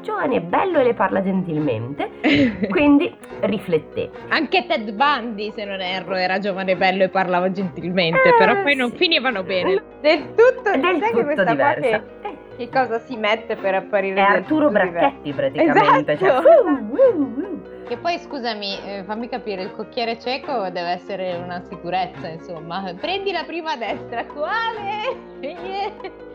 [0.00, 2.10] giovane è bello e le parla gentilmente,
[2.70, 4.10] quindi rifletté.
[4.28, 8.74] Anche Ted Bundy, se non erro, era giovane, bello e parlava gentilmente, Eh, però poi
[8.74, 8.96] non sì.
[8.96, 9.82] finivano bene.
[10.00, 11.80] Del tutto, Del che tutto questa diversa.
[11.80, 14.98] che, Eh, che cosa si mette per apparire È Arturo tutto diverso?
[14.98, 16.12] Bracchetti praticamente.
[16.12, 16.42] Esatto.
[16.42, 17.60] Cioè, uh, uh, uh.
[17.88, 22.94] Che poi, scusami, eh, fammi capire, il cocchiere cieco deve essere una sicurezza, insomma.
[22.98, 25.30] Prendi la prima a destra, quale?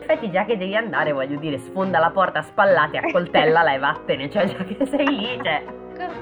[0.08, 3.78] effetti già che devi andare, voglio dire, sfonda la porta a spallate, a accoltella e
[3.78, 5.62] vattene, cioè già che sei lì, cioè...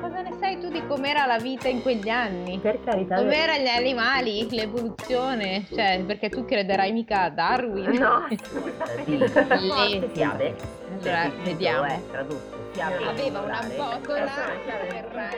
[0.01, 2.59] Cosa ne sai tu di com'era la vita in quegli anni?
[2.59, 3.17] Per carità.
[3.17, 7.91] Com'erano gli animali, l'evoluzione, cioè, perché tu crederai mica a Darwin.
[7.91, 10.11] No, assolutamente.
[10.15, 10.57] le...
[11.03, 11.87] Allora, vediamo.
[11.87, 12.71] Eh, tradotto.
[12.73, 13.07] Chiave.
[13.07, 14.33] Aveva una botola
[14.65, 15.31] per...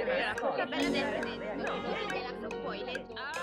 [0.56, 1.04] Era bella del
[2.40, 3.37] non puoi leggere.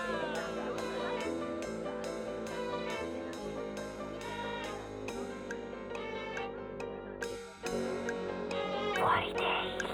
[9.05, 9.84] 40 days.